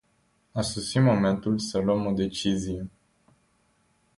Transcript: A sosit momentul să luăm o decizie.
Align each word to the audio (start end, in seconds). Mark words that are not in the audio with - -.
A 0.55 0.61
sosit 0.63 1.01
momentul 1.03 1.59
să 1.59 1.79
luăm 1.79 2.05
o 2.05 2.11
decizie. 2.11 2.89